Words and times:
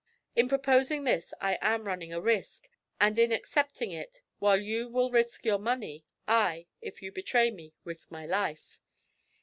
'In 0.35 0.49
proposing 0.49 1.03
this 1.03 1.31
I 1.39 1.59
am 1.61 1.83
running 1.85 2.11
a 2.11 2.19
risk, 2.19 2.67
and 2.99 3.19
in 3.19 3.31
accepting 3.31 3.91
it, 3.91 4.23
while 4.39 4.59
you 4.59 4.89
will 4.89 5.11
risk 5.11 5.45
your 5.45 5.59
money, 5.59 6.05
I, 6.27 6.65
if 6.81 7.03
you 7.03 7.11
betray 7.11 7.51
me, 7.51 7.75
risk 7.85 8.09
my 8.09 8.25
life. 8.25 8.79